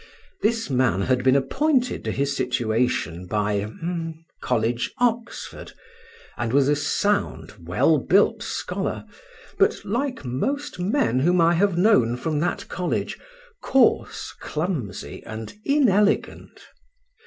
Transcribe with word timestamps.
This 0.41 0.67
man 0.67 1.01
had 1.03 1.23
been 1.23 1.35
appointed 1.35 2.03
to 2.05 2.11
his 2.11 2.35
situation 2.35 3.27
by—— 3.27 3.71
College, 4.41 4.91
Oxford, 4.97 5.73
and 6.37 6.51
was 6.51 6.67
a 6.67 6.75
sound, 6.75 7.53
well 7.67 7.99
built 7.99 8.41
scholar, 8.41 9.05
but 9.59 9.85
(like 9.85 10.25
most 10.25 10.79
men 10.79 11.19
whom 11.19 11.39
I 11.39 11.53
have 11.53 11.77
known 11.77 12.17
from 12.17 12.39
that 12.39 12.67
college) 12.67 13.19
coarse, 13.61 14.33
clumsy, 14.41 15.21
and 15.23 15.53
inelegant. 15.65 16.59